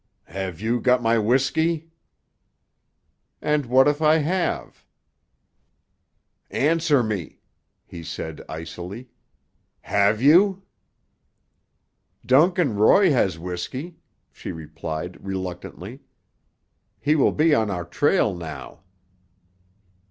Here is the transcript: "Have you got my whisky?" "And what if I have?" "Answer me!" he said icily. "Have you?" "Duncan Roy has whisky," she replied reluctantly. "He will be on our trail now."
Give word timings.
"Have 0.33 0.59
you 0.59 0.79
got 0.79 1.03
my 1.03 1.19
whisky?" 1.19 1.91
"And 3.39 3.67
what 3.67 3.87
if 3.87 4.01
I 4.01 4.15
have?" 4.17 4.83
"Answer 6.49 7.03
me!" 7.03 7.37
he 7.85 8.01
said 8.01 8.41
icily. 8.49 9.09
"Have 9.81 10.19
you?" 10.19 10.63
"Duncan 12.25 12.73
Roy 12.73 13.11
has 13.11 13.37
whisky," 13.37 13.97
she 14.31 14.51
replied 14.51 15.23
reluctantly. 15.23 15.99
"He 16.99 17.15
will 17.15 17.31
be 17.31 17.53
on 17.53 17.69
our 17.69 17.85
trail 17.85 18.33
now." 18.33 18.81